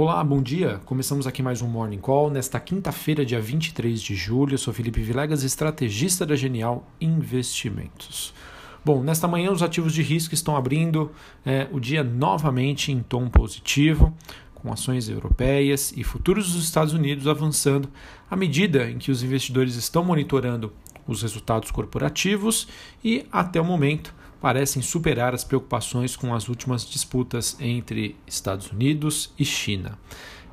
Olá, 0.00 0.22
bom 0.22 0.40
dia. 0.40 0.80
Começamos 0.84 1.26
aqui 1.26 1.42
mais 1.42 1.60
um 1.60 1.66
Morning 1.66 1.98
Call 1.98 2.30
nesta 2.30 2.60
quinta-feira, 2.60 3.26
dia 3.26 3.40
23 3.40 4.00
de 4.00 4.14
julho. 4.14 4.54
Eu 4.54 4.58
sou 4.58 4.72
Felipe 4.72 5.00
Vilegas, 5.00 5.42
estrategista 5.42 6.24
da 6.24 6.36
Genial 6.36 6.86
Investimentos. 7.00 8.32
Bom, 8.84 9.02
nesta 9.02 9.26
manhã 9.26 9.50
os 9.50 9.60
ativos 9.60 9.92
de 9.92 10.00
risco 10.00 10.34
estão 10.34 10.56
abrindo 10.56 11.10
é, 11.44 11.66
o 11.72 11.80
dia 11.80 12.04
novamente 12.04 12.92
em 12.92 13.02
tom 13.02 13.28
positivo, 13.28 14.16
com 14.54 14.72
ações 14.72 15.08
europeias 15.08 15.92
e 15.96 16.04
futuros 16.04 16.52
dos 16.52 16.62
Estados 16.62 16.94
Unidos 16.94 17.26
avançando 17.26 17.88
à 18.30 18.36
medida 18.36 18.88
em 18.88 18.98
que 18.98 19.10
os 19.10 19.24
investidores 19.24 19.74
estão 19.74 20.04
monitorando 20.04 20.72
os 21.08 21.22
resultados 21.22 21.72
corporativos 21.72 22.68
e, 23.02 23.26
até 23.32 23.60
o 23.60 23.64
momento, 23.64 24.14
parecem 24.40 24.82
superar 24.82 25.34
as 25.34 25.44
preocupações 25.44 26.16
com 26.16 26.34
as 26.34 26.48
últimas 26.48 26.88
disputas 26.88 27.56
entre 27.60 28.16
Estados 28.26 28.70
Unidos 28.70 29.32
e 29.38 29.44
China. 29.44 29.98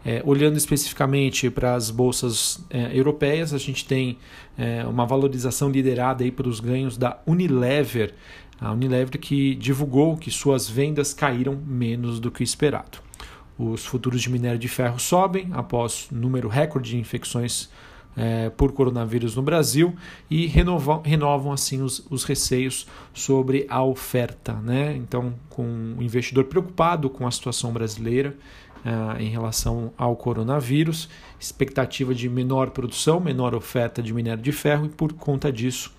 É, 0.04 0.22
olhando 0.24 0.56
especificamente 0.56 1.50
para 1.50 1.74
as 1.74 1.90
bolsas 1.90 2.64
é, 2.70 2.96
europeias, 2.96 3.54
a 3.54 3.58
gente 3.58 3.86
tem 3.86 4.20
é, 4.56 4.86
uma 4.86 5.06
valorização 5.06 5.70
liderada 5.70 6.24
aí 6.24 6.32
pelos 6.32 6.60
ganhos 6.60 6.96
da 6.96 7.20
Unilever, 7.26 8.14
a 8.62 8.72
Unilever 8.72 9.20
que 9.20 9.56
divulgou 9.56 10.16
que 10.16 10.30
suas 10.30 10.70
vendas 10.70 11.14
caíram 11.14 11.56
menos 11.56 12.20
do 12.20 12.30
que 12.30 12.44
esperado. 12.44 13.00
Os 13.58 13.86
futuros 13.86 14.22
de 14.22 14.30
minério 14.30 14.60
de 14.60 14.68
ferro 14.68 15.00
sobem 15.00 15.50
após 15.54 16.08
número 16.12 16.48
recorde 16.50 16.92
de 16.92 16.98
infecções 16.98 17.70
é, 18.16 18.50
por 18.50 18.72
coronavírus 18.72 19.36
no 19.36 19.42
Brasil 19.42 19.96
e 20.30 20.46
renovam, 20.48 21.02
renovam 21.02 21.52
assim 21.52 21.82
os, 21.82 22.06
os 22.10 22.24
receios 22.24 22.88
sobre 23.14 23.66
a 23.70 23.84
oferta. 23.84 24.54
Né? 24.54 24.96
Então, 24.96 25.34
com 25.50 25.96
o 25.98 26.04
investidor 26.04 26.46
preocupado 26.46 27.10
com 27.10 27.28
a 27.28 27.32
situação 27.32 27.72
brasileira 27.72 28.36
é, 28.86 29.24
em 29.24 29.30
relação 29.30 29.92
ao 29.98 30.16
coronavírus, 30.16 31.10
expectativa 31.40 32.14
de 32.14 32.30
menor 32.30 32.70
produção, 32.70 33.20
menor 33.20 33.54
oferta 33.54 34.02
de 34.02 34.14
minério 34.14 34.42
de 34.42 34.52
ferro 34.52 34.86
e 34.86 34.90
por 34.90 35.14
conta 35.14 35.52
disso 35.52 35.94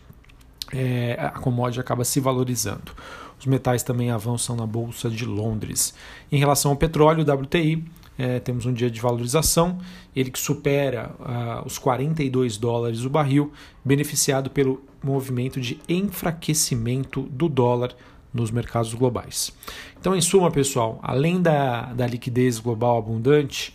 é, 0.73 1.17
a 1.21 1.31
commodity 1.31 1.81
acaba 1.81 2.05
se 2.05 2.21
valorizando. 2.21 2.93
Os 3.39 3.47
metais 3.47 3.83
também 3.83 4.11
avançam 4.11 4.57
na 4.57 4.67
Bolsa 4.67 5.11
de 5.11 5.25
Londres. 5.27 5.95
Em 6.33 6.39
relação 6.39 6.71
ao 6.71 6.77
petróleo, 6.77 7.25
o 7.25 7.33
WTI 7.43 7.85
é, 8.19 8.41
temos 8.41 8.67
um 8.67 8.73
dia 8.73 8.91
de 8.91 9.01
valorização, 9.01 9.79
ele 10.15 10.31
que 10.31 10.39
supera 10.39 11.11
uh, 11.21 11.67
os 11.67 11.79
42 11.79 12.57
dólares 12.57 13.05
o 13.05 13.11
barril, 13.11 13.53
beneficiado 13.85 14.51
pelo 14.51 14.83
movimento 15.03 15.61
de 15.61 15.79
enfraquecimento 15.89 17.23
do 17.23 17.49
dólar 17.49 17.95
nos 18.33 18.51
mercados 18.51 18.93
globais. 18.95 19.53
Então, 20.01 20.15
em 20.15 20.21
suma, 20.21 20.51
pessoal, 20.51 20.99
além 21.03 21.41
da, 21.41 21.93
da 21.93 22.07
liquidez 22.07 22.59
global 22.59 22.99
abundante, 22.99 23.75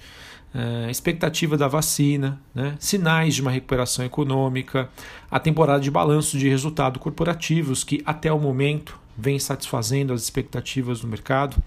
uh, 0.53 0.89
expectativa 0.89 1.57
da 1.57 1.67
vacina, 1.67 2.39
né, 2.53 2.75
sinais 2.79 3.35
de 3.35 3.41
uma 3.41 3.51
recuperação 3.51 4.05
econômica, 4.05 4.89
a 5.29 5.39
temporada 5.39 5.81
de 5.81 5.91
balanço 5.91 6.37
de 6.37 6.47
resultado 6.49 6.99
corporativos 6.99 7.83
que 7.83 8.01
até 8.05 8.31
o 8.31 8.39
momento 8.39 8.99
vem 9.17 9.39
satisfazendo 9.39 10.13
as 10.13 10.21
expectativas 10.21 11.01
do 11.01 11.07
mercado. 11.07 11.61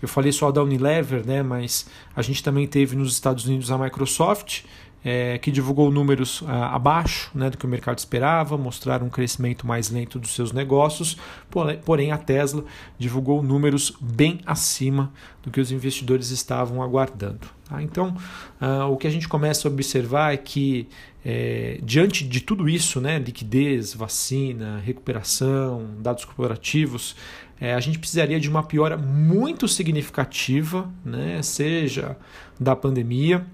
Eu 0.00 0.08
falei 0.08 0.32
só 0.32 0.50
da 0.50 0.62
Unilever, 0.62 1.26
né, 1.26 1.42
mas 1.42 1.86
a 2.14 2.22
gente 2.22 2.42
também 2.42 2.66
teve 2.66 2.96
nos 2.96 3.12
Estados 3.12 3.46
Unidos 3.46 3.70
a 3.70 3.78
Microsoft, 3.78 4.62
é, 5.04 5.38
que 5.38 5.52
divulgou 5.52 5.90
números 5.90 6.42
ah, 6.46 6.74
abaixo 6.74 7.30
né, 7.34 7.48
do 7.48 7.56
que 7.56 7.64
o 7.64 7.68
mercado 7.68 7.98
esperava, 7.98 8.58
mostraram 8.58 9.06
um 9.06 9.10
crescimento 9.10 9.66
mais 9.66 9.88
lento 9.88 10.18
dos 10.18 10.34
seus 10.34 10.50
negócios, 10.52 11.16
porém 11.84 12.10
a 12.10 12.18
Tesla 12.18 12.64
divulgou 12.98 13.42
números 13.42 13.96
bem 14.00 14.40
acima 14.44 15.12
do 15.42 15.50
que 15.50 15.60
os 15.60 15.70
investidores 15.70 16.30
estavam 16.30 16.82
aguardando. 16.82 17.46
Tá? 17.68 17.80
Então, 17.82 18.16
ah, 18.60 18.86
o 18.86 18.96
que 18.96 19.06
a 19.06 19.10
gente 19.10 19.28
começa 19.28 19.68
a 19.68 19.70
observar 19.70 20.34
é 20.34 20.36
que, 20.36 20.88
é, 21.24 21.78
diante 21.82 22.26
de 22.26 22.40
tudo 22.40 22.68
isso, 22.68 23.00
né, 23.00 23.18
liquidez, 23.18 23.94
vacina, 23.94 24.82
recuperação, 24.84 25.88
dados 26.00 26.24
corporativos, 26.24 27.14
é, 27.60 27.74
a 27.74 27.80
gente 27.80 27.98
precisaria 27.98 28.40
de 28.40 28.50
uma 28.50 28.62
piora 28.62 28.96
muito 28.96 29.68
significativa, 29.68 30.90
né, 31.04 31.40
seja 31.42 32.16
da 32.58 32.74
pandemia 32.74 33.46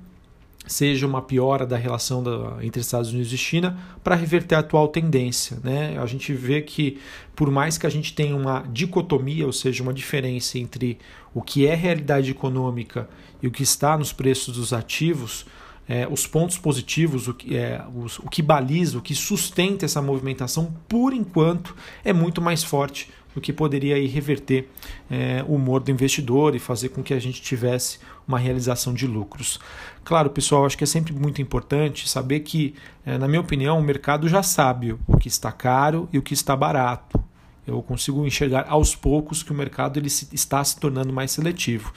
seja 0.66 1.06
uma 1.06 1.20
piora 1.20 1.66
da 1.66 1.76
relação 1.76 2.22
da, 2.22 2.58
entre 2.62 2.80
Estados 2.80 3.10
Unidos 3.10 3.32
e 3.32 3.38
China 3.38 3.76
para 4.02 4.14
reverter 4.14 4.54
a 4.54 4.58
atual 4.60 4.88
tendência. 4.88 5.58
Né? 5.62 5.98
A 5.98 6.06
gente 6.06 6.32
vê 6.32 6.62
que, 6.62 6.98
por 7.34 7.50
mais 7.50 7.76
que 7.76 7.86
a 7.86 7.90
gente 7.90 8.14
tenha 8.14 8.36
uma 8.36 8.60
dicotomia, 8.72 9.46
ou 9.46 9.52
seja, 9.52 9.82
uma 9.82 9.92
diferença 9.92 10.58
entre 10.58 10.98
o 11.34 11.42
que 11.42 11.66
é 11.66 11.74
realidade 11.74 12.30
econômica 12.30 13.08
e 13.42 13.46
o 13.46 13.50
que 13.50 13.62
está 13.62 13.98
nos 13.98 14.12
preços 14.12 14.56
dos 14.56 14.72
ativos, 14.72 15.46
é, 15.88 16.06
os 16.08 16.26
pontos 16.26 16.56
positivos, 16.56 17.26
o 17.26 17.34
que, 17.34 17.56
é, 17.56 17.84
os, 17.94 18.18
o 18.20 18.28
que 18.28 18.40
baliza, 18.40 18.98
o 18.98 19.02
que 19.02 19.14
sustenta 19.14 19.84
essa 19.84 20.00
movimentação, 20.00 20.72
por 20.88 21.12
enquanto, 21.12 21.74
é 22.04 22.12
muito 22.12 22.40
mais 22.40 22.62
forte 22.62 23.10
do 23.34 23.40
que 23.40 23.52
poderia 23.52 23.96
aí 23.96 24.06
reverter 24.06 24.68
é, 25.10 25.44
o 25.46 25.54
humor 25.54 25.82
do 25.82 25.90
investidor 25.90 26.54
e 26.54 26.58
fazer 26.58 26.90
com 26.90 27.02
que 27.02 27.14
a 27.14 27.18
gente 27.18 27.40
tivesse 27.40 27.98
uma 28.26 28.38
realização 28.38 28.94
de 28.94 29.06
lucros. 29.06 29.58
Claro, 30.04 30.30
pessoal, 30.30 30.66
acho 30.66 30.76
que 30.76 30.84
é 30.84 30.86
sempre 30.86 31.12
muito 31.12 31.40
importante 31.40 32.08
saber 32.08 32.40
que, 32.40 32.74
é, 33.04 33.18
na 33.18 33.28
minha 33.28 33.40
opinião, 33.40 33.78
o 33.78 33.82
mercado 33.82 34.28
já 34.28 34.42
sabe 34.42 34.96
o 35.06 35.16
que 35.16 35.28
está 35.28 35.50
caro 35.52 36.08
e 36.12 36.18
o 36.18 36.22
que 36.22 36.34
está 36.34 36.56
barato. 36.56 37.22
Eu 37.66 37.80
consigo 37.80 38.26
enxergar 38.26 38.66
aos 38.68 38.96
poucos 38.96 39.42
que 39.42 39.52
o 39.52 39.54
mercado 39.54 39.98
ele 39.98 40.08
está 40.08 40.62
se 40.64 40.76
tornando 40.78 41.12
mais 41.12 41.30
seletivo. 41.30 41.92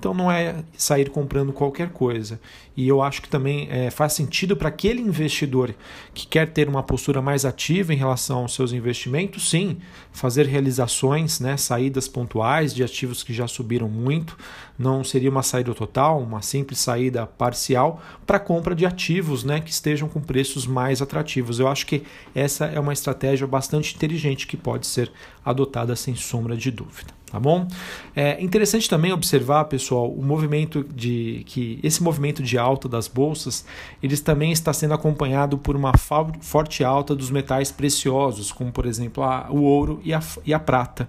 Então 0.00 0.14
não 0.14 0.32
é 0.32 0.64
sair 0.78 1.10
comprando 1.10 1.52
qualquer 1.52 1.90
coisa. 1.90 2.40
E 2.74 2.88
eu 2.88 3.02
acho 3.02 3.20
que 3.20 3.28
também 3.28 3.68
é, 3.70 3.90
faz 3.90 4.14
sentido 4.14 4.56
para 4.56 4.70
aquele 4.70 5.02
investidor 5.02 5.74
que 6.14 6.26
quer 6.26 6.48
ter 6.48 6.70
uma 6.70 6.82
postura 6.82 7.20
mais 7.20 7.44
ativa 7.44 7.92
em 7.92 7.98
relação 7.98 8.38
aos 8.38 8.54
seus 8.54 8.72
investimentos, 8.72 9.50
sim, 9.50 9.76
fazer 10.10 10.46
realizações, 10.46 11.38
né, 11.38 11.58
saídas 11.58 12.08
pontuais 12.08 12.74
de 12.74 12.82
ativos 12.82 13.22
que 13.22 13.34
já 13.34 13.46
subiram 13.46 13.90
muito. 13.90 14.38
Não 14.78 15.04
seria 15.04 15.28
uma 15.28 15.42
saída 15.42 15.74
total, 15.74 16.22
uma 16.22 16.40
simples 16.40 16.78
saída 16.78 17.26
parcial 17.26 18.02
para 18.26 18.40
compra 18.40 18.74
de 18.74 18.86
ativos 18.86 19.44
né, 19.44 19.60
que 19.60 19.70
estejam 19.70 20.08
com 20.08 20.22
preços 20.22 20.66
mais 20.66 21.02
atrativos. 21.02 21.60
Eu 21.60 21.68
acho 21.68 21.84
que 21.84 22.04
essa 22.34 22.64
é 22.64 22.80
uma 22.80 22.94
estratégia 22.94 23.46
bastante 23.46 23.94
inteligente 23.94 24.46
que 24.46 24.56
pode 24.56 24.86
ser 24.86 25.12
adotada 25.44 25.94
sem 25.94 26.16
sombra 26.16 26.56
de 26.56 26.70
dúvida 26.70 27.19
tá 27.30 27.38
bom? 27.38 27.66
É 28.14 28.42
interessante 28.42 28.88
também 28.88 29.12
observar, 29.12 29.64
pessoal, 29.66 30.10
o 30.10 30.22
movimento 30.22 30.84
de 30.94 31.42
que 31.46 31.78
esse 31.82 32.02
movimento 32.02 32.42
de 32.42 32.58
alta 32.58 32.88
das 32.88 33.06
bolsas, 33.08 33.64
eles 34.02 34.20
também 34.20 34.52
está 34.52 34.72
sendo 34.72 34.94
acompanhado 34.94 35.56
por 35.56 35.76
uma 35.76 35.92
forte 36.40 36.82
alta 36.82 37.14
dos 37.14 37.30
metais 37.30 37.70
preciosos, 37.70 38.50
como 38.52 38.72
por 38.72 38.86
exemplo 38.86 39.22
a, 39.22 39.46
o 39.50 39.62
ouro 39.62 40.00
e 40.04 40.12
a, 40.12 40.20
e 40.44 40.52
a 40.52 40.58
prata. 40.58 41.08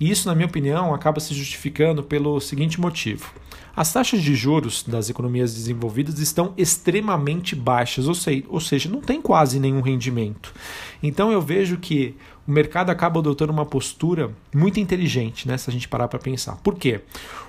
E 0.00 0.10
isso, 0.10 0.26
na 0.26 0.34
minha 0.34 0.48
opinião, 0.48 0.94
acaba 0.94 1.20
se 1.20 1.34
justificando 1.34 2.02
pelo 2.02 2.40
seguinte 2.40 2.80
motivo. 2.80 3.30
As 3.76 3.92
taxas 3.92 4.22
de 4.22 4.34
juros 4.34 4.82
das 4.82 5.08
economias 5.08 5.54
desenvolvidas 5.54 6.18
estão 6.18 6.52
extremamente 6.56 7.54
baixas, 7.54 8.08
ou 8.08 8.60
seja, 8.60 8.88
não 8.90 9.00
tem 9.00 9.22
quase 9.22 9.60
nenhum 9.60 9.80
rendimento. 9.80 10.52
Então 11.02 11.30
eu 11.30 11.40
vejo 11.40 11.76
que 11.76 12.16
o 12.48 12.50
mercado 12.50 12.90
acaba 12.90 13.20
adotando 13.20 13.52
uma 13.52 13.64
postura 13.64 14.32
muito 14.52 14.80
inteligente, 14.80 15.46
né, 15.46 15.56
se 15.56 15.70
a 15.70 15.72
gente 15.72 15.86
parar 15.86 16.08
para 16.08 16.18
pensar. 16.18 16.56
Por 16.56 16.74
quê? 16.74 17.02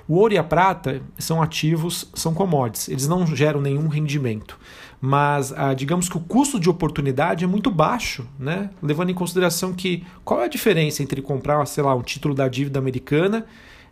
O 0.06 0.14
ouro 0.14 0.32
e 0.32 0.38
a 0.38 0.44
prata 0.44 1.02
são 1.18 1.42
ativos, 1.42 2.08
são 2.14 2.32
commodities, 2.32 2.88
eles 2.88 3.08
não 3.08 3.26
geram 3.26 3.60
nenhum 3.60 3.88
rendimento. 3.88 4.56
Mas 5.04 5.52
ah, 5.56 5.74
digamos 5.74 6.08
que 6.08 6.16
o 6.16 6.20
custo 6.20 6.60
de 6.60 6.70
oportunidade 6.70 7.42
é 7.42 7.46
muito 7.48 7.72
baixo, 7.72 8.24
né? 8.38 8.70
levando 8.80 9.10
em 9.10 9.14
consideração 9.14 9.72
que 9.72 10.04
qual 10.24 10.42
é 10.42 10.44
a 10.44 10.48
diferença 10.48 11.02
entre 11.02 11.20
comprar, 11.20 11.66
sei 11.66 11.82
lá, 11.82 11.92
um 11.92 12.02
título 12.02 12.36
da 12.36 12.46
dívida 12.46 12.78
americana 12.78 13.44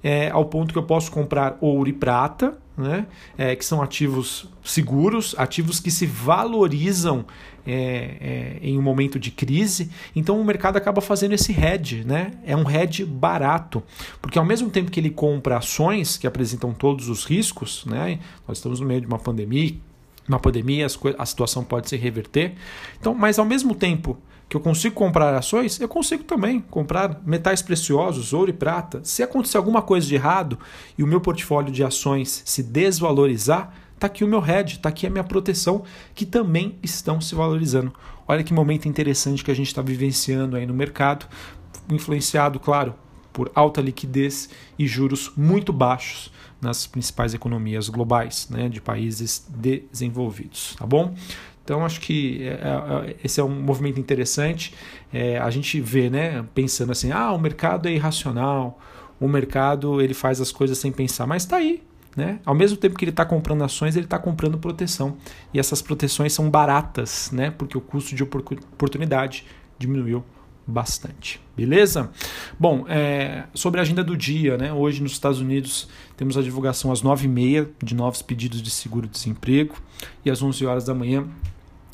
é, 0.04 0.30
ao 0.30 0.44
ponto 0.44 0.72
que 0.72 0.78
eu 0.78 0.84
posso 0.84 1.10
comprar 1.10 1.58
ouro 1.60 1.88
e 1.88 1.92
prata, 1.92 2.56
né? 2.76 3.06
É, 3.36 3.54
que 3.54 3.64
são 3.64 3.82
ativos 3.82 4.48
seguros, 4.64 5.34
ativos 5.36 5.80
que 5.80 5.90
se 5.90 6.06
valorizam 6.06 7.26
é, 7.66 8.16
é, 8.20 8.58
em 8.62 8.78
um 8.78 8.82
momento 8.82 9.18
de 9.18 9.30
crise. 9.30 9.90
Então 10.16 10.40
o 10.40 10.44
mercado 10.44 10.76
acaba 10.76 11.00
fazendo 11.00 11.32
esse 11.32 11.52
hedge, 11.52 12.04
né? 12.04 12.30
É 12.46 12.56
um 12.56 12.70
hedge 12.70 13.04
barato, 13.04 13.82
porque 14.22 14.38
ao 14.38 14.44
mesmo 14.44 14.70
tempo 14.70 14.90
que 14.90 14.98
ele 14.98 15.10
compra 15.10 15.58
ações 15.58 16.16
que 16.16 16.26
apresentam 16.26 16.72
todos 16.72 17.08
os 17.08 17.24
riscos, 17.24 17.84
né? 17.84 18.20
Nós 18.48 18.58
estamos 18.58 18.80
no 18.80 18.86
meio 18.86 19.02
de 19.02 19.06
uma 19.06 19.18
pandemia, 19.18 19.74
uma 20.30 20.40
pandemia 20.40 20.86
a 21.18 21.26
situação 21.26 21.64
pode 21.64 21.88
se 21.88 21.96
reverter. 21.96 22.54
Então, 22.98 23.14
mas 23.14 23.38
ao 23.38 23.44
mesmo 23.44 23.74
tempo 23.74 24.16
que 24.48 24.56
eu 24.56 24.60
consigo 24.60 24.94
comprar 24.94 25.34
ações, 25.36 25.80
eu 25.80 25.88
consigo 25.88 26.24
também 26.24 26.60
comprar 26.60 27.20
metais 27.24 27.62
preciosos, 27.62 28.32
ouro 28.32 28.50
e 28.50 28.52
prata. 28.52 29.00
Se 29.04 29.22
acontecer 29.22 29.56
alguma 29.56 29.80
coisa 29.80 30.06
de 30.06 30.14
errado 30.14 30.58
e 30.98 31.04
o 31.04 31.06
meu 31.06 31.20
portfólio 31.20 31.72
de 31.72 31.84
ações 31.84 32.42
se 32.44 32.62
desvalorizar, 32.62 33.72
está 33.94 34.08
aqui 34.08 34.24
o 34.24 34.28
meu 34.28 34.44
hedge, 34.44 34.76
está 34.76 34.88
aqui 34.88 35.06
a 35.06 35.10
minha 35.10 35.22
proteção, 35.22 35.84
que 36.14 36.26
também 36.26 36.78
estão 36.82 37.20
se 37.20 37.34
valorizando. 37.34 37.92
Olha 38.26 38.42
que 38.42 38.52
momento 38.52 38.88
interessante 38.88 39.44
que 39.44 39.50
a 39.50 39.54
gente 39.54 39.68
está 39.68 39.82
vivenciando 39.82 40.56
aí 40.56 40.66
no 40.66 40.74
mercado, 40.74 41.26
influenciado, 41.88 42.58
claro, 42.58 42.94
por 43.32 43.52
alta 43.54 43.80
liquidez 43.80 44.48
e 44.76 44.86
juros 44.86 45.32
muito 45.36 45.72
baixos 45.72 46.32
nas 46.60 46.86
principais 46.86 47.34
economias 47.34 47.88
globais, 47.88 48.48
né, 48.50 48.68
de 48.68 48.80
países 48.80 49.46
desenvolvidos, 49.48 50.76
tá 50.76 50.86
bom? 50.86 51.14
Então 51.64 51.84
acho 51.84 52.00
que 52.00 52.42
é, 52.42 52.52
é, 52.52 53.16
esse 53.22 53.40
é 53.40 53.44
um 53.44 53.60
movimento 53.62 54.00
interessante. 54.00 54.74
É, 55.12 55.38
a 55.38 55.50
gente 55.50 55.80
vê, 55.80 56.10
né, 56.10 56.44
pensando 56.54 56.92
assim, 56.92 57.12
ah, 57.12 57.32
o 57.32 57.38
mercado 57.38 57.88
é 57.88 57.92
irracional, 57.92 58.78
o 59.20 59.28
mercado 59.28 60.00
ele 60.00 60.14
faz 60.14 60.40
as 60.40 60.50
coisas 60.50 60.78
sem 60.78 60.90
pensar, 60.90 61.26
mas 61.26 61.44
está 61.44 61.58
aí, 61.58 61.82
né? 62.16 62.40
Ao 62.44 62.54
mesmo 62.54 62.76
tempo 62.76 62.98
que 62.98 63.04
ele 63.04 63.10
está 63.10 63.24
comprando 63.24 63.62
ações, 63.62 63.94
ele 63.94 64.06
está 64.06 64.18
comprando 64.18 64.58
proteção. 64.58 65.16
E 65.54 65.60
essas 65.60 65.80
proteções 65.80 66.32
são 66.32 66.50
baratas, 66.50 67.30
né? 67.30 67.50
porque 67.50 67.76
o 67.76 67.80
custo 67.80 68.14
de 68.16 68.22
oportunidade 68.22 69.46
diminuiu 69.78 70.24
bastante. 70.70 71.40
Beleza? 71.56 72.10
Bom, 72.58 72.84
é, 72.88 73.44
sobre 73.54 73.80
a 73.80 73.82
agenda 73.82 74.02
do 74.02 74.16
dia, 74.16 74.56
né? 74.56 74.72
hoje 74.72 75.02
nos 75.02 75.12
Estados 75.12 75.40
Unidos 75.40 75.88
temos 76.16 76.36
a 76.36 76.42
divulgação 76.42 76.92
às 76.92 77.02
9h30 77.02 77.68
de 77.82 77.94
novos 77.94 78.22
pedidos 78.22 78.62
de 78.62 78.70
seguro-desemprego 78.70 79.74
e 80.24 80.30
às 80.30 80.42
11 80.42 80.64
horas 80.64 80.84
da 80.84 80.94
manhã 80.94 81.26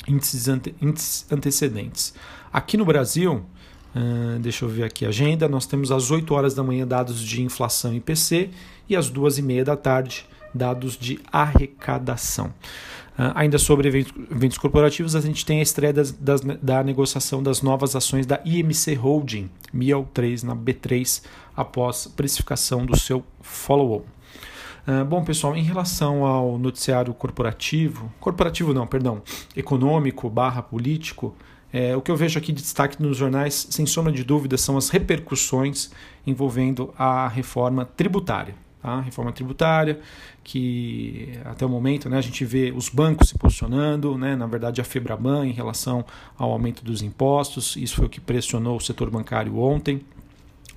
índices, 0.07 0.47
ante, 0.47 0.73
índices 0.81 1.25
antecedentes. 1.31 2.13
Aqui 2.51 2.77
no 2.77 2.85
Brasil, 2.85 3.43
uh, 3.95 4.39
deixa 4.39 4.63
eu 4.63 4.69
ver 4.69 4.83
aqui 4.83 5.05
a 5.05 5.09
agenda, 5.09 5.49
nós 5.49 5.65
temos 5.65 5.91
às 5.91 6.09
8 6.09 6.33
horas 6.33 6.53
da 6.53 6.63
manhã 6.63 6.87
dados 6.87 7.21
de 7.21 7.41
inflação 7.41 7.93
e 7.93 7.97
IPC 7.97 8.49
e 8.87 8.95
às 8.95 9.11
2h30 9.11 9.63
da 9.63 9.75
tarde 9.75 10.25
dados 10.57 10.97
de 10.97 11.19
arrecadação. 11.31 12.47
Uh, 13.17 13.33
ainda 13.33 13.57
sobre 13.57 13.87
eventos, 13.87 14.13
eventos, 14.29 14.57
corporativos, 14.57 15.15
a 15.15 15.21
gente 15.21 15.45
tem 15.45 15.59
a 15.59 15.63
estreia 15.63 15.93
das, 15.93 16.11
das, 16.11 16.41
da 16.41 16.83
negociação 16.83 17.41
das 17.41 17.61
novas 17.61 17.95
ações 17.95 18.25
da 18.25 18.39
IMC 18.45 18.93
Holding, 18.95 19.49
MIAL3 19.73 20.43
na 20.43 20.55
B3, 20.55 21.23
após 21.55 22.07
precificação 22.07 22.85
do 22.85 22.97
seu 22.97 23.23
follow-on. 23.41 24.03
Uh, 24.87 25.03
bom, 25.05 25.23
pessoal, 25.23 25.55
em 25.55 25.63
relação 25.63 26.25
ao 26.25 26.57
noticiário 26.57 27.13
corporativo, 27.13 28.11
corporativo 28.19 28.73
não, 28.73 28.85
perdão, 28.85 29.21
econômico 29.55 30.29
barra 30.29 30.61
político, 30.61 31.35
é, 31.71 31.95
o 31.95 32.01
que 32.01 32.09
eu 32.09 32.15
vejo 32.15 32.39
aqui 32.39 32.53
de 32.53 32.61
destaque 32.61 33.01
nos 33.01 33.17
jornais, 33.17 33.67
sem 33.69 33.85
sombra 33.85 34.11
de 34.11 34.23
dúvida, 34.23 34.57
são 34.57 34.77
as 34.77 34.89
repercussões 34.89 35.91
envolvendo 36.25 36.93
a 36.97 37.27
reforma 37.27 37.85
tributária. 37.85 38.55
Tá? 38.81 39.01
Reforma 39.01 39.31
tributária, 39.31 39.99
que 40.43 41.31
até 41.43 41.65
o 41.65 41.69
momento 41.69 42.09
né, 42.09 42.17
a 42.17 42.21
gente 42.21 42.45
vê 42.45 42.71
os 42.75 42.89
bancos 42.89 43.29
se 43.29 43.37
posicionando, 43.37 44.17
né, 44.17 44.35
na 44.35 44.45
verdade 44.45 44.79
a 44.79 44.83
Febraban 44.83 45.47
em 45.47 45.51
relação 45.51 46.05
ao 46.37 46.51
aumento 46.51 46.85
dos 46.85 47.01
impostos, 47.01 47.75
isso 47.75 47.95
foi 47.95 48.05
o 48.05 48.09
que 48.09 48.21
pressionou 48.21 48.77
o 48.77 48.79
setor 48.79 49.09
bancário 49.09 49.57
ontem, 49.57 50.01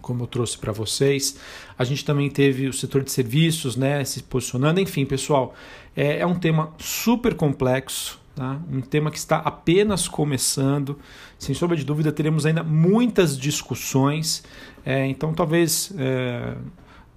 como 0.01 0.23
eu 0.23 0.27
trouxe 0.27 0.57
para 0.59 0.73
vocês. 0.73 1.39
A 1.79 1.85
gente 1.85 2.05
também 2.05 2.31
teve 2.31 2.67
o 2.67 2.73
setor 2.73 3.03
de 3.05 3.13
serviços 3.13 3.77
né, 3.77 4.03
se 4.05 4.23
posicionando. 4.23 4.81
Enfim, 4.81 5.05
pessoal, 5.05 5.55
é, 5.95 6.21
é 6.21 6.27
um 6.27 6.35
tema 6.35 6.73
super 6.79 7.35
complexo, 7.35 8.19
tá? 8.35 8.59
um 8.73 8.81
tema 8.81 9.11
que 9.11 9.19
está 9.19 9.37
apenas 9.37 10.09
começando. 10.09 10.99
Sem 11.39 11.55
sombra 11.55 11.77
de 11.77 11.85
dúvida, 11.85 12.11
teremos 12.11 12.47
ainda 12.47 12.63
muitas 12.63 13.39
discussões. 13.39 14.43
É, 14.85 15.07
então, 15.07 15.33
talvez. 15.35 15.93
É, 15.99 16.57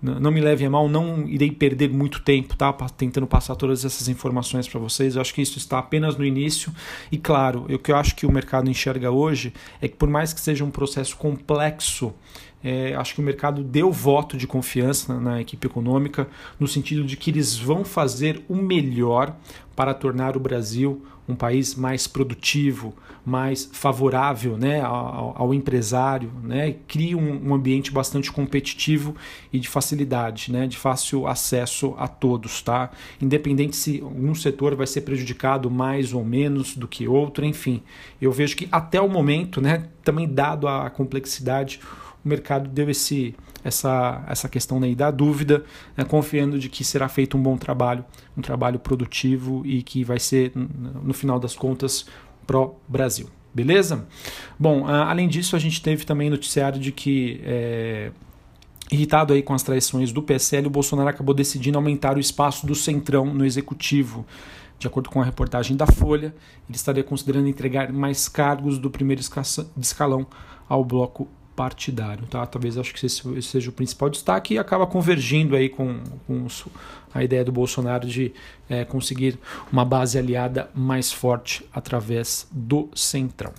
não 0.04 0.32
me 0.32 0.42
levem 0.42 0.68
a 0.68 0.70
mal, 0.70 0.90
não 0.90 1.26
irei 1.28 1.50
perder 1.50 1.90
muito 1.90 2.22
tempo 2.22 2.58
tá? 2.58 2.74
tentando 2.98 3.26
passar 3.26 3.56
todas 3.56 3.86
essas 3.86 4.10
informações 4.10 4.68
para 4.68 4.80
vocês. 4.80 5.16
Eu 5.16 5.22
acho 5.22 5.34
que 5.34 5.42
isso 5.42 5.58
está 5.58 5.80
apenas 5.80 6.18
no 6.18 6.26
início. 6.26 6.74
E 7.10 7.18
claro, 7.18 7.66
o 7.74 7.80
que 7.80 7.92
eu 7.92 7.96
acho 7.96 8.14
que 8.16 8.26
o 8.26 8.32
mercado 8.32 8.70
enxerga 8.70 9.10
hoje 9.10 9.54
é 9.82 9.88
que, 9.88 9.96
por 9.96 10.10
mais 10.10 10.34
que 10.34 10.42
seja 10.42 10.66
um 10.66 10.70
processo 10.70 11.16
complexo, 11.16 12.14
é, 12.64 12.96
acho 12.96 13.16
que 13.16 13.22
o 13.22 13.24
mercado 13.24 13.64
deu 13.64 13.92
voto 13.92 14.38
de 14.38 14.48
confiança 14.48 15.14
na, 15.14 15.20
na, 15.20 15.42
equipe 15.42 15.68
econômica, 15.68 16.28
no 16.60 16.68
sentido 16.68 17.04
de 17.04 17.18
que 17.18 17.30
eles 17.30 17.58
vão 17.58 17.84
fazer 17.84 18.44
o 18.48 18.56
melhor 18.56 19.36
para 19.76 19.94
tornar 19.94 20.38
o 20.38 20.40
Brasil 20.40 21.06
um 21.28 21.36
país 21.36 21.76
mais 21.76 22.08
produtivo, 22.08 22.94
mais 23.26 23.70
favorável 23.72 24.58
né, 24.58 24.82
ao, 24.82 25.34
ao 25.38 25.54
empresário, 25.54 26.32
né, 26.44 26.76
cria 26.88 27.18
um, 27.18 27.50
um, 27.50 27.54
ambiente 27.54 27.92
bastante 27.92 28.32
competitivo 28.32 29.16
e 29.52 29.60
de 29.60 29.70
facilidade, 29.70 30.52
né, 30.52 30.68
de 30.68 30.78
fácil 30.78 31.26
acesso 31.26 31.96
a 31.98 32.08
todos, 32.08 32.62
tá? 32.62 32.92
Independente 33.22 33.76
se 33.76 34.04
um 34.04 34.36
setor 34.36 34.76
vai 34.76 34.88
ser 34.88 35.02
prejudicado 35.02 35.72
mais 35.72 36.14
ou 36.14 36.26
menos 36.26 36.76
do 36.76 36.88
que 36.88 37.08
outro, 37.08 37.46
enfim, 37.46 37.82
eu 38.22 38.32
vejo 38.32 38.58
que 38.58 38.68
até 38.72 39.00
o 39.00 39.08
momento, 39.08 39.62
né, 39.62 39.86
também 40.04 40.28
dado 40.28 40.68
a 40.68 40.90
complexidade, 40.90 41.80
o 42.24 42.30
mercado 42.30 42.70
deu 42.70 42.90
esse, 42.90 43.36
essa, 43.64 44.24
essa 44.28 44.50
questão 44.50 44.82
aí 44.82 44.96
da 44.96 45.12
dúvida, 45.12 45.64
né, 45.96 46.04
confiando 46.04 46.58
de 46.58 46.70
que 46.70 46.84
será 46.84 47.08
feito 47.10 47.38
um 47.38 47.42
bom 47.42 47.58
trabalho, 47.58 48.06
um 48.38 48.42
trabalho 48.42 48.80
produtivo 48.80 49.62
e 49.66 49.82
que 49.84 50.04
vai 50.04 50.20
ser, 50.20 50.52
no 50.56 51.14
final 51.14 51.40
das 51.40 51.56
contas, 51.56 52.06
pró-Brasil. 52.48 53.28
Beleza? 53.54 54.08
Bom, 54.58 54.88
além 54.88 55.28
disso, 55.28 55.56
a 55.56 55.60
gente 55.60 55.82
teve 55.82 56.06
também 56.06 56.30
noticiário 56.30 56.80
de 56.80 56.92
que, 56.92 57.40
é, 57.44 58.12
irritado 58.92 59.32
aí 59.32 59.44
com 59.44 59.54
as 59.54 59.62
traições 59.62 60.12
do 60.12 60.24
PSL, 60.24 60.68
o 60.68 60.72
Bolsonaro 60.72 61.10
acabou 61.10 61.36
decidindo 61.36 61.78
aumentar 61.78 62.18
o 62.18 62.20
espaço 62.20 62.66
do 62.66 62.74
Centrão 62.74 63.32
no 63.32 63.46
Executivo. 63.46 64.26
De 64.80 64.88
acordo 64.88 65.10
com 65.10 65.22
a 65.22 65.24
reportagem 65.24 65.78
da 65.78 65.86
Folha, 65.86 66.34
ele 66.68 66.76
estaria 66.76 67.04
considerando 67.04 67.48
entregar 67.48 67.94
mais 67.94 68.28
cargos 68.28 68.80
do 68.80 68.90
primeiro 68.90 69.22
escalão 69.78 70.26
ao 70.68 70.84
bloco 70.84 71.30
partidário. 71.56 72.26
Tá? 72.28 72.46
Talvez 72.46 72.78
acho 72.78 72.94
que 72.94 73.06
esse 73.06 73.42
seja 73.42 73.70
o 73.70 73.74
principal 73.74 74.10
destaque 74.10 74.56
e 74.56 74.58
acaba 74.58 74.86
convergindo 74.86 75.56
aí 75.56 75.70
com, 75.70 76.02
com 76.28 76.48
a 77.14 77.24
ideia 77.24 77.44
do 77.44 77.52
Bolsonaro 77.52 78.08
de 78.08 78.34
é, 78.70 78.84
conseguir 78.84 79.38
uma 79.72 79.86
base 79.86 80.18
aliada 80.18 80.70
mais 80.74 81.12
forte 81.12 81.66
através 81.74 82.48
do 82.52 82.90
Centrão. 82.96 83.54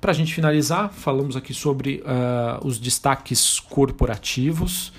Para 0.00 0.12
a 0.12 0.14
gente 0.14 0.34
finalizar, 0.34 0.90
falamos 0.92 1.36
aqui 1.36 1.54
sobre 1.54 2.02
uh, 2.02 2.64
os 2.66 2.78
destaques 2.78 3.58
corporativos. 3.58 4.92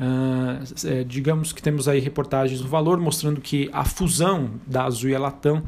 Uh, 0.00 0.88
é, 0.88 1.04
digamos 1.04 1.52
que 1.52 1.60
temos 1.60 1.86
aí 1.86 2.00
reportagens 2.00 2.62
do 2.62 2.68
Valor 2.68 2.98
mostrando 2.98 3.38
que 3.38 3.68
a 3.70 3.84
fusão 3.84 4.52
da 4.66 4.84
Azul 4.84 5.10
e 5.10 5.14
a 5.14 5.18
Latam 5.18 5.62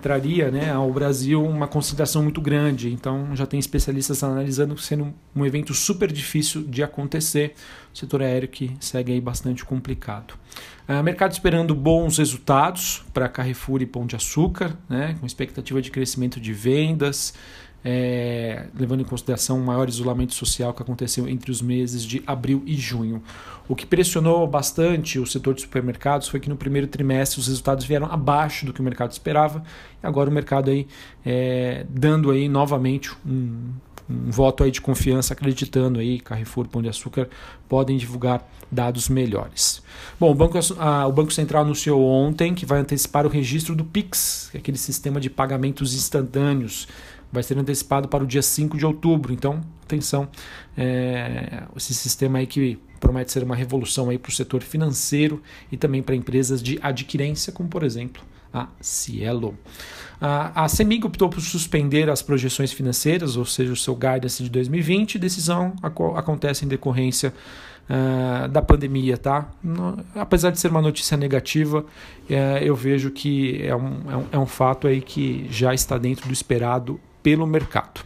traria 0.00 0.48
né, 0.48 0.70
ao 0.70 0.92
Brasil 0.92 1.44
uma 1.44 1.66
concentração 1.66 2.22
muito 2.22 2.40
grande. 2.40 2.92
Então 2.92 3.34
já 3.34 3.44
tem 3.44 3.58
especialistas 3.58 4.22
analisando 4.22 4.78
sendo 4.78 5.12
um 5.34 5.44
evento 5.44 5.74
super 5.74 6.12
difícil 6.12 6.62
de 6.62 6.84
acontecer. 6.84 7.54
O 7.92 7.98
setor 7.98 8.22
aéreo 8.22 8.48
que 8.48 8.76
segue 8.78 9.12
aí 9.12 9.20
bastante 9.20 9.64
complicado. 9.64 10.34
Uh, 10.88 11.02
mercado 11.02 11.32
esperando 11.32 11.74
bons 11.74 12.18
resultados 12.18 13.04
para 13.12 13.28
Carrefour 13.28 13.82
e 13.82 13.86
Pão 13.86 14.06
de 14.06 14.14
Açúcar, 14.14 14.76
né, 14.88 15.16
com 15.18 15.26
expectativa 15.26 15.82
de 15.82 15.90
crescimento 15.90 16.40
de 16.40 16.52
vendas 16.52 17.34
é, 17.84 18.66
levando 18.78 19.00
em 19.00 19.04
consideração 19.04 19.58
o 19.58 19.64
maior 19.64 19.88
isolamento 19.88 20.34
social 20.34 20.72
que 20.72 20.82
aconteceu 20.82 21.28
entre 21.28 21.50
os 21.50 21.60
meses 21.60 22.04
de 22.04 22.22
abril 22.26 22.62
e 22.66 22.74
junho. 22.74 23.22
O 23.68 23.74
que 23.74 23.86
pressionou 23.86 24.46
bastante 24.46 25.18
o 25.18 25.26
setor 25.26 25.54
de 25.54 25.62
supermercados 25.62 26.28
foi 26.28 26.40
que 26.40 26.48
no 26.48 26.56
primeiro 26.56 26.86
trimestre 26.86 27.40
os 27.40 27.48
resultados 27.48 27.84
vieram 27.84 28.06
abaixo 28.06 28.66
do 28.66 28.72
que 28.72 28.80
o 28.80 28.84
mercado 28.84 29.12
esperava, 29.12 29.62
e 30.02 30.06
agora 30.06 30.28
o 30.28 30.32
mercado 30.32 30.70
aí 30.70 30.86
é, 31.24 31.86
dando 31.88 32.30
aí 32.30 32.48
novamente 32.48 33.10
um, 33.26 33.70
um 34.10 34.30
voto 34.30 34.64
aí 34.64 34.70
de 34.70 34.80
confiança, 34.80 35.32
acreditando 35.32 35.98
aí 35.98 36.20
Carrefour, 36.20 36.68
Pão 36.68 36.82
de 36.82 36.88
Açúcar 36.88 37.28
podem 37.68 37.96
divulgar 37.96 38.46
dados 38.70 39.08
melhores. 39.08 39.82
Bom, 40.18 40.30
o 40.30 40.34
Banco, 40.34 40.58
a, 40.78 41.06
o 41.06 41.12
Banco 41.12 41.32
Central 41.32 41.62
anunciou 41.62 42.04
ontem 42.04 42.54
que 42.54 42.66
vai 42.66 42.80
antecipar 42.80 43.26
o 43.26 43.28
registro 43.28 43.74
do 43.74 43.84
PIX, 43.84 44.50
é 44.54 44.58
aquele 44.58 44.78
sistema 44.78 45.20
de 45.20 45.30
pagamentos 45.30 45.94
instantâneos 45.94 46.88
vai 47.32 47.42
ser 47.42 47.58
antecipado 47.58 48.08
para 48.08 48.22
o 48.22 48.26
dia 48.26 48.42
5 48.42 48.76
de 48.76 48.84
outubro. 48.84 49.32
Então, 49.32 49.60
atenção, 49.82 50.28
é, 50.76 51.64
esse 51.74 51.94
sistema 51.94 52.38
aí 52.38 52.46
que 52.46 52.78
promete 53.00 53.32
ser 53.32 53.42
uma 53.42 53.56
revolução 53.56 54.10
aí 54.10 54.18
para 54.18 54.30
o 54.30 54.32
setor 54.32 54.62
financeiro 54.62 55.42
e 55.70 55.76
também 55.76 56.02
para 56.02 56.14
empresas 56.14 56.62
de 56.62 56.78
adquirência, 56.82 57.52
como 57.52 57.68
por 57.68 57.82
exemplo 57.82 58.22
a 58.52 58.68
Cielo. 58.80 59.56
A, 60.20 60.64
a 60.64 60.68
Semig 60.68 61.04
optou 61.04 61.28
por 61.28 61.40
suspender 61.40 62.10
as 62.10 62.22
projeções 62.22 62.70
financeiras, 62.70 63.36
ou 63.36 63.44
seja, 63.44 63.72
o 63.72 63.76
seu 63.76 63.94
guidance 63.94 64.42
de 64.42 64.50
2020. 64.50 65.18
Decisão 65.18 65.74
acontece 65.82 66.64
em 66.64 66.68
decorrência 66.68 67.32
uh, 67.88 68.48
da 68.48 68.60
pandemia, 68.60 69.16
tá? 69.16 69.50
Apesar 70.14 70.50
de 70.50 70.60
ser 70.60 70.68
uma 70.68 70.82
notícia 70.82 71.16
negativa, 71.16 71.80
uh, 71.80 72.32
eu 72.60 72.76
vejo 72.76 73.10
que 73.10 73.62
é 73.62 73.74
um, 73.74 74.10
é 74.10 74.16
um, 74.16 74.26
é 74.32 74.38
um 74.38 74.46
fato 74.46 74.86
aí 74.86 75.00
que 75.00 75.46
já 75.50 75.74
está 75.74 75.96
dentro 75.98 76.26
do 76.28 76.32
esperado 76.32 77.00
pelo 77.22 77.46
mercado. 77.46 78.00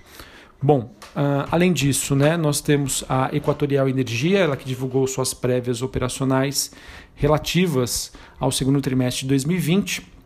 Bom, 0.63 0.91
uh, 1.15 1.47
além 1.51 1.73
disso, 1.73 2.15
né, 2.17 2.37
nós 2.37 2.61
temos 2.61 3.05
a 3.09 3.35
Equatorial 3.35 3.89
Energia, 3.89 4.39
ela 4.39 4.57
que 4.57 4.65
divulgou 4.65 5.07
suas 5.07 5.35
prévias 5.35 5.83
operacionais 5.83 6.73
relativas 7.15 8.13
ao 8.39 8.51
segundo 8.51 8.81
trimestre 8.81 9.23
de 9.23 9.29
2020. 9.29 10.17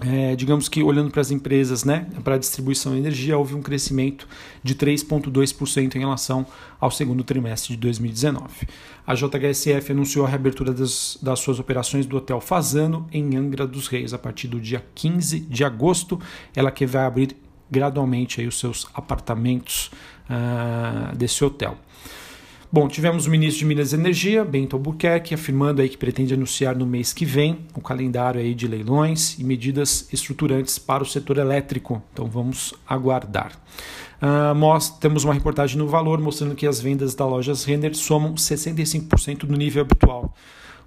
é, 0.00 0.36
digamos 0.36 0.68
que 0.68 0.80
olhando 0.80 1.10
para 1.10 1.20
as 1.20 1.32
empresas, 1.32 1.82
né, 1.82 2.06
para 2.22 2.36
a 2.36 2.38
distribuição 2.38 2.92
de 2.92 2.98
energia, 2.98 3.36
houve 3.36 3.54
um 3.54 3.62
crescimento 3.62 4.28
de 4.62 4.74
3,2% 4.74 5.96
em 5.96 5.98
relação 5.98 6.46
ao 6.78 6.90
segundo 6.90 7.24
trimestre 7.24 7.74
de 7.74 7.80
2019. 7.80 8.68
A 9.04 9.14
JHSF 9.14 9.90
anunciou 9.90 10.24
a 10.24 10.28
reabertura 10.28 10.72
das, 10.72 11.18
das, 11.20 11.40
suas 11.40 11.58
operações 11.58 12.06
do 12.06 12.16
Hotel 12.16 12.40
Fazano 12.40 13.08
em 13.10 13.36
Angra 13.36 13.66
dos 13.66 13.88
Reis 13.88 14.14
a 14.14 14.18
partir 14.18 14.46
do 14.46 14.60
dia 14.60 14.84
15 14.94 15.40
de 15.40 15.64
agosto. 15.64 16.20
Ela 16.54 16.70
que 16.70 16.86
vai 16.86 17.04
abrir 17.04 17.36
gradualmente 17.70 18.40
aí 18.40 18.46
os 18.46 18.58
seus 18.58 18.86
apartamentos 18.94 19.90
uh, 20.28 21.16
desse 21.16 21.44
hotel. 21.44 21.76
Bom, 22.70 22.86
tivemos 22.86 23.26
o 23.26 23.30
ministro 23.30 23.60
de 23.60 23.64
Minas 23.64 23.94
e 23.94 23.96
Energia, 23.96 24.44
Bento 24.44 24.76
Albuquerque, 24.76 25.32
afirmando 25.32 25.80
aí 25.80 25.88
que 25.88 25.96
pretende 25.96 26.34
anunciar 26.34 26.76
no 26.76 26.84
mês 26.84 27.14
que 27.14 27.24
vem 27.24 27.60
o 27.74 27.80
calendário 27.80 28.38
aí 28.38 28.54
de 28.54 28.68
leilões 28.68 29.38
e 29.38 29.44
medidas 29.44 30.06
estruturantes 30.12 30.78
para 30.78 31.02
o 31.02 31.06
setor 31.06 31.38
elétrico. 31.38 32.02
Então 32.12 32.26
vamos 32.26 32.74
aguardar. 32.86 33.52
Uh, 34.20 34.52
nós 34.54 34.90
temos 34.90 35.24
uma 35.24 35.32
reportagem 35.32 35.78
no 35.78 35.88
Valor 35.88 36.20
mostrando 36.20 36.54
que 36.54 36.66
as 36.66 36.78
vendas 36.78 37.14
da 37.14 37.24
lojas 37.24 37.64
Renner 37.64 37.94
somam 37.96 38.34
65% 38.34 39.46
do 39.46 39.56
nível 39.56 39.80
habitual. 39.80 40.34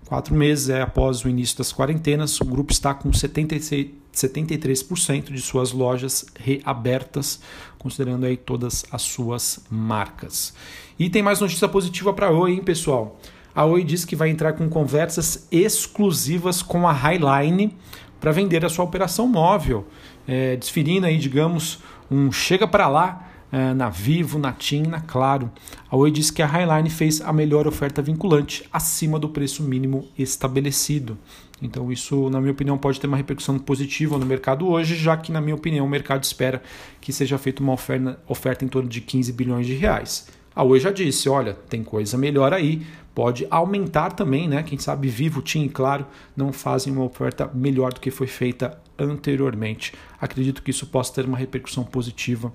Quatro 0.06 0.36
meses 0.36 0.70
é, 0.70 0.82
após 0.82 1.26
o 1.26 1.30
início 1.30 1.58
das 1.58 1.74
quarentenas, 1.74 2.40
o 2.42 2.46
grupo 2.46 2.72
está 2.72 2.94
com 2.94 3.12
76, 3.12 3.88
73% 4.14 5.32
de 5.32 5.42
suas 5.42 5.72
lojas 5.72 6.26
reabertas, 6.40 7.40
considerando 7.78 8.26
aí 8.26 8.38
todas 8.38 8.86
as 8.92 9.02
suas 9.02 9.60
marcas. 9.70 10.54
E 11.00 11.10
tem 11.10 11.24
mais 11.24 11.40
notícia 11.40 11.68
positiva 11.68 12.14
para 12.14 12.28
a 12.28 12.32
Oi, 12.32 12.54
hein, 12.54 12.64
pessoal? 12.64 13.20
A 13.56 13.66
Oi 13.66 13.84
diz 13.84 14.06
que 14.06 14.16
vai 14.16 14.30
entrar 14.30 14.54
com 14.54 14.70
conversas 14.70 15.48
exclusivas 15.52 16.62
com 16.62 16.88
a 16.88 16.92
Highline 16.92 17.76
para 18.20 18.32
vender 18.32 18.64
a 18.64 18.70
sua 18.70 18.86
operação 18.86 19.28
móvel, 19.28 19.88
é, 20.28 20.56
desferindo 20.56 21.08
aí, 21.08 21.18
digamos, 21.18 21.80
um 22.10 22.32
chega 22.32 22.68
para 22.68 22.88
lá 22.88 23.31
na 23.52 23.90
Vivo, 23.90 24.40
na 24.40 24.52
TIM, 24.52 24.84
na 24.84 25.02
Claro. 25.02 25.52
A 25.90 25.96
Oi 25.96 26.10
diz 26.10 26.32
que 26.32 26.42
a 26.42 26.48
Highline 26.48 26.90
fez 26.90 27.22
a 27.22 27.34
melhor 27.34 27.68
oferta 27.68 28.02
vinculante, 28.02 28.68
acima 28.72 29.20
do 29.20 29.28
preço 29.28 29.64
mínimo 29.64 30.08
estabelecido. 30.18 31.18
Então, 31.62 31.92
isso, 31.92 32.30
na 32.30 32.40
minha 32.40 32.54
opinião, 32.54 32.78
pode 32.78 33.00
ter 33.00 33.08
uma 33.08 33.18
repercussão 33.18 33.60
positiva 33.60 34.18
no 34.18 34.26
mercado 34.26 34.68
hoje, 34.68 34.96
já 34.96 35.16
que, 35.16 35.32
na 35.32 35.40
minha 35.40 35.56
opinião, 35.56 35.86
o 35.86 35.90
mercado 35.90 36.24
espera 36.24 36.62
que 37.00 37.14
seja 37.14 37.38
feita 37.38 37.62
uma 37.62 37.74
oferta, 37.74 38.20
oferta 38.28 38.66
em 38.66 38.68
torno 38.68 38.90
de 38.90 39.00
15 39.00 39.32
bilhões 39.34 39.68
de 39.68 39.76
reais. 39.76 40.28
A 40.56 40.64
Oi 40.64 40.80
já 40.80 40.92
disse, 40.92 41.30
olha, 41.30 41.54
tem 41.54 41.84
coisa 41.84 42.18
melhor 42.18 42.52
aí, 42.52 42.82
pode 43.14 43.46
aumentar 43.50 44.12
também, 44.12 44.48
né? 44.48 44.64
Quem 44.64 44.78
sabe 44.78 45.08
Vivo, 45.08 45.42
TIM 45.42 45.66
e 45.66 45.70
Claro 45.70 46.06
não 46.36 46.52
fazem 46.52 46.92
uma 46.92 47.06
oferta 47.06 47.50
melhor 47.54 47.94
do 47.94 48.00
que 48.00 48.12
foi 48.12 48.28
feita 48.28 48.78
anteriormente. 48.98 49.94
Acredito 50.20 50.62
que 50.62 50.72
isso 50.72 50.88
possa 50.88 51.14
ter 51.14 51.26
uma 51.26 51.38
repercussão 51.38 51.84
positiva 51.84 52.52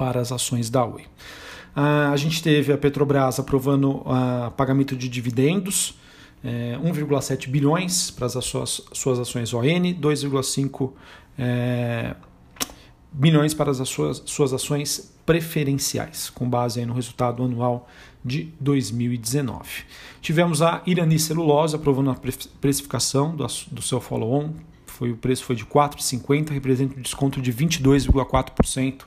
para 0.00 0.18
as 0.18 0.32
ações 0.32 0.70
da 0.70 0.82
Oi. 0.82 1.04
a 1.76 2.16
gente 2.16 2.42
teve 2.42 2.72
a 2.72 2.78
Petrobras 2.78 3.38
aprovando 3.38 4.02
o 4.06 4.50
pagamento 4.52 4.96
de 4.96 5.10
dividendos, 5.10 5.94
é, 6.42 6.78
1,7 6.82 7.50
bilhões 7.50 8.10
para 8.10 8.24
as 8.24 8.32
suas, 8.46 8.80
suas 8.94 9.18
ações 9.18 9.52
ON, 9.52 9.60
2,5 9.62 10.92
é, 11.38 12.16
bilhões 13.12 13.52
para 13.52 13.70
as 13.70 13.86
suas, 13.86 14.22
suas 14.24 14.54
ações 14.54 15.14
preferenciais, 15.26 16.30
com 16.30 16.48
base 16.48 16.82
no 16.86 16.94
resultado 16.94 17.44
anual 17.44 17.86
de 18.24 18.54
2019. 18.58 19.68
Tivemos 20.22 20.62
a 20.62 20.80
Irani 20.86 21.18
Celulose 21.18 21.76
aprovando 21.76 22.10
a 22.10 22.16
precificação 22.58 23.36
do, 23.36 23.46
do 23.70 23.82
seu 23.82 24.00
follow-on, 24.00 24.54
foi, 24.86 25.12
o 25.12 25.16
preço 25.16 25.44
foi 25.44 25.56
de 25.56 25.66
4,50, 25.66 26.52
representa 26.52 26.98
um 26.98 27.02
desconto 27.02 27.40
de 27.42 27.52
22,4% 27.52 29.02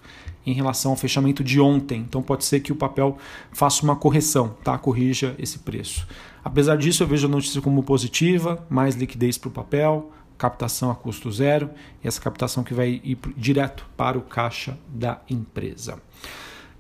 em 0.45 0.53
relação 0.53 0.91
ao 0.91 0.97
fechamento 0.97 1.43
de 1.43 1.59
ontem. 1.59 1.99
Então 2.01 2.21
pode 2.21 2.45
ser 2.45 2.59
que 2.59 2.71
o 2.71 2.75
papel 2.75 3.17
faça 3.51 3.83
uma 3.83 3.95
correção, 3.95 4.55
tá? 4.63 4.77
corrija 4.77 5.35
esse 5.39 5.59
preço. 5.59 6.07
Apesar 6.43 6.75
disso, 6.75 7.03
eu 7.03 7.07
vejo 7.07 7.27
a 7.27 7.29
notícia 7.29 7.61
como 7.61 7.83
positiva, 7.83 8.65
mais 8.69 8.95
liquidez 8.95 9.37
para 9.37 9.47
o 9.47 9.51
papel, 9.51 10.11
captação 10.37 10.91
a 10.91 10.95
custo 10.95 11.31
zero 11.31 11.69
e 12.03 12.07
essa 12.07 12.19
captação 12.19 12.63
que 12.63 12.73
vai 12.73 13.01
ir 13.03 13.17
direto 13.37 13.85
para 13.95 14.17
o 14.17 14.21
caixa 14.21 14.77
da 14.89 15.21
empresa. 15.29 16.01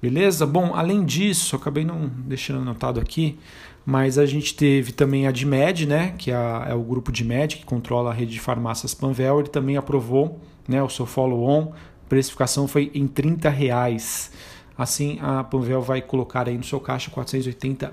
Beleza? 0.01 0.45
Bom, 0.45 0.75
além 0.75 1.05
disso, 1.05 1.55
acabei 1.55 1.85
não 1.85 2.07
deixando 2.07 2.59
anotado 2.59 2.99
aqui, 2.99 3.39
mas 3.85 4.17
a 4.17 4.25
gente 4.25 4.53
teve 4.53 4.91
também 4.91 5.27
a 5.27 5.31
DIMED, 5.31 5.85
né, 5.85 6.13
que 6.17 6.29
é, 6.29 6.35
é 6.67 6.73
o 6.73 6.81
grupo 6.81 7.09
DIMED 7.09 7.57
que 7.57 7.65
controla 7.65 8.09
a 8.11 8.13
rede 8.13 8.33
de 8.33 8.39
farmácias 8.39 8.93
Panvel, 8.93 9.39
ele 9.39 9.49
também 9.49 9.77
aprovou 9.77 10.41
né, 10.67 10.83
o 10.83 10.89
seu 10.89 11.05
follow-on 11.05 11.71
precificação 12.13 12.67
foi 12.67 12.91
em 12.93 13.07
30 13.07 13.49
reais. 13.49 14.31
Assim, 14.77 15.17
a 15.19 15.43
Panvel 15.43 15.81
vai 15.81 15.99
colocar 15.99 16.47
aí 16.47 16.55
no 16.55 16.63
seu 16.63 16.79
caixa 16.79 17.09
480 17.09 17.91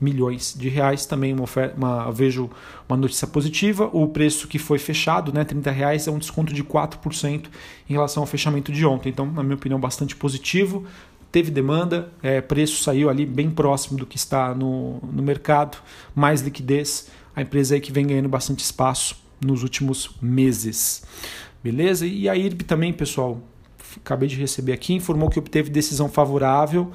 milhões 0.00 0.56
de 0.58 0.68
reais. 0.68 1.06
Também 1.06 1.32
uma, 1.32 1.44
oferta, 1.44 1.76
uma, 1.76 2.10
vejo 2.10 2.50
uma 2.88 2.96
notícia 2.96 3.28
positiva. 3.28 3.88
O 3.92 4.08
preço 4.08 4.48
que 4.48 4.58
foi 4.58 4.78
fechado, 4.78 5.32
né, 5.32 5.44
30 5.44 5.70
reais, 5.70 6.08
é 6.08 6.10
um 6.10 6.18
desconto 6.18 6.52
de 6.52 6.64
4% 6.64 7.46
em 7.88 7.92
relação 7.92 8.24
ao 8.24 8.26
fechamento 8.26 8.72
de 8.72 8.84
ontem. 8.84 9.08
Então, 9.08 9.24
na 9.24 9.42
minha 9.42 9.54
opinião, 9.54 9.78
bastante 9.78 10.16
positivo. 10.16 10.84
Teve 11.30 11.52
demanda, 11.52 12.12
é, 12.24 12.40
preço 12.40 12.82
saiu 12.82 13.08
ali 13.08 13.24
bem 13.24 13.52
próximo 13.52 13.96
do 13.96 14.04
que 14.04 14.16
está 14.16 14.52
no, 14.52 14.98
no 15.12 15.22
mercado, 15.22 15.78
mais 16.12 16.40
liquidez. 16.40 17.08
A 17.36 17.42
empresa 17.42 17.76
aí 17.76 17.80
que 17.80 17.92
vem 17.92 18.04
ganhando 18.04 18.28
bastante 18.28 18.64
espaço 18.64 19.14
nos 19.40 19.62
últimos 19.62 20.10
meses. 20.20 21.04
Beleza? 21.62 22.04
E 22.04 22.28
a 22.28 22.34
IRB 22.34 22.64
também, 22.64 22.92
pessoal, 22.92 23.40
acabei 23.96 24.28
de 24.28 24.36
receber 24.36 24.72
aqui, 24.72 24.94
informou 24.94 25.28
que 25.28 25.38
obteve 25.38 25.70
decisão 25.70 26.08
favorável 26.08 26.90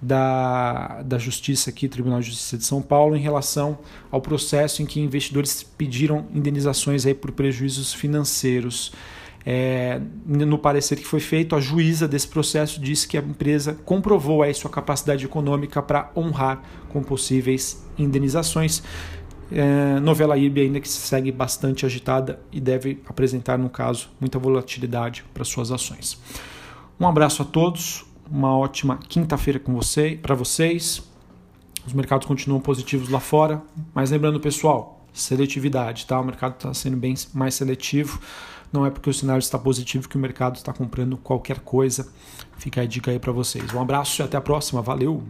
da, 0.00 1.02
da 1.02 1.18
Justiça 1.18 1.70
aqui, 1.70 1.88
Tribunal 1.88 2.20
de 2.20 2.26
Justiça 2.26 2.56
de 2.56 2.64
São 2.64 2.80
Paulo, 2.80 3.16
em 3.16 3.20
relação 3.20 3.78
ao 4.10 4.20
processo 4.20 4.82
em 4.82 4.86
que 4.86 5.00
investidores 5.00 5.62
pediram 5.62 6.26
indenizações 6.32 7.04
aí 7.04 7.14
por 7.14 7.32
prejuízos 7.32 7.92
financeiros. 7.92 8.92
É, 9.50 10.00
no 10.26 10.58
parecer 10.58 10.96
que 10.96 11.06
foi 11.06 11.20
feito, 11.20 11.56
a 11.56 11.60
juíza 11.60 12.06
desse 12.06 12.28
processo 12.28 12.80
disse 12.80 13.08
que 13.08 13.16
a 13.16 13.20
empresa 13.20 13.78
comprovou 13.84 14.42
aí 14.42 14.52
sua 14.52 14.70
capacidade 14.70 15.24
econômica 15.24 15.80
para 15.80 16.10
honrar 16.14 16.62
com 16.90 17.02
possíveis 17.02 17.82
indenizações. 17.98 18.82
É, 19.50 19.98
novela 20.00 20.36
IB 20.36 20.60
ainda 20.60 20.80
que 20.80 20.88
segue 20.88 21.32
bastante 21.32 21.86
agitada 21.86 22.40
e 22.52 22.60
deve 22.60 23.00
apresentar, 23.06 23.58
no 23.58 23.70
caso, 23.70 24.10
muita 24.20 24.38
volatilidade 24.38 25.24
para 25.32 25.44
suas 25.44 25.70
ações. 25.70 26.20
Um 27.00 27.06
abraço 27.06 27.42
a 27.42 27.44
todos, 27.44 28.04
uma 28.30 28.56
ótima 28.56 28.98
quinta-feira 29.08 29.58
com 29.58 29.74
você, 29.74 30.18
para 30.20 30.34
vocês. 30.34 31.02
Os 31.86 31.92
mercados 31.92 32.26
continuam 32.26 32.60
positivos 32.60 33.08
lá 33.08 33.20
fora, 33.20 33.62
mas 33.94 34.10
lembrando, 34.10 34.38
pessoal, 34.38 35.06
seletividade, 35.12 36.06
tá? 36.06 36.20
O 36.20 36.24
mercado 36.24 36.54
está 36.54 36.74
sendo 36.74 36.96
bem 36.96 37.14
mais 37.32 37.54
seletivo. 37.54 38.20
Não 38.70 38.84
é 38.84 38.90
porque 38.90 39.08
o 39.08 39.14
cenário 39.14 39.40
está 39.40 39.58
positivo 39.58 40.08
que 40.08 40.16
o 40.16 40.20
mercado 40.20 40.56
está 40.56 40.72
comprando 40.72 41.16
qualquer 41.16 41.60
coisa. 41.60 42.12
Fica 42.58 42.82
a 42.82 42.86
dica 42.86 43.10
aí 43.10 43.18
para 43.18 43.32
vocês. 43.32 43.72
Um 43.72 43.80
abraço 43.80 44.20
e 44.20 44.22
até 44.22 44.36
a 44.36 44.40
próxima. 44.42 44.82
Valeu! 44.82 45.22